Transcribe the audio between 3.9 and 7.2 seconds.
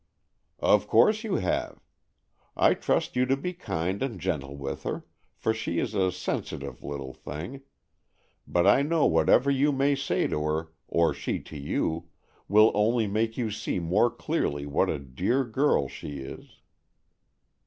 and gentle with her, for she is a sensitive little